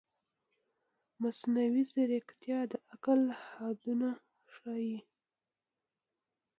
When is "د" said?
2.71-2.73